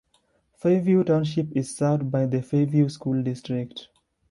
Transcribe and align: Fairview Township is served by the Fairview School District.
Fairview 0.55 1.03
Township 1.03 1.55
is 1.55 1.75
served 1.77 2.09
by 2.09 2.25
the 2.25 2.41
Fairview 2.41 2.89
School 2.89 3.21
District. 3.21 3.87